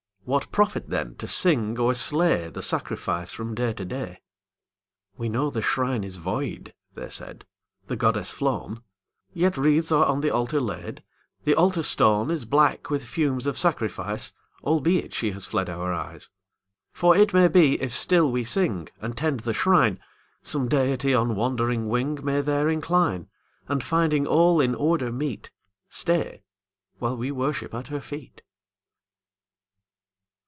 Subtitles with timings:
[0.23, 4.21] What profit, then, to sing or slay The sacrifice from day to day?
[5.17, 7.43] "We know the Shrine is void," they said,
[7.87, 8.83] "The Goddess flown
[9.33, 11.03] Yet wreaths are on the Altar laid
[11.43, 14.31] The Altar Stone Is black with fumes of sacrifice,
[14.63, 16.29] Albeit She has fled our eyes.
[16.93, 19.99] "For it may be, if still we sing And tend the Shrine,
[20.43, 23.27] Some Deity on wandering wing May there incline;
[23.67, 25.49] And, finding all in order meet,
[25.89, 26.43] Stay
[26.99, 28.43] while we worship at Her feet."